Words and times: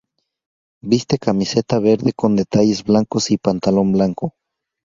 Viste 0.81 1.19
camiseta 1.19 1.77
verde 1.77 2.11
con 2.13 2.35
detalles 2.35 2.83
blancos 2.83 3.29
y 3.29 3.37
pantalón 3.37 3.91
blanco. 3.91 4.33